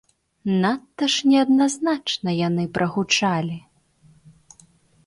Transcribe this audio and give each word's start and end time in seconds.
Надта 0.61 1.09
ж 1.15 1.27
неадназначна 1.33 2.35
яны 2.47 2.63
прагучалі. 2.79 3.57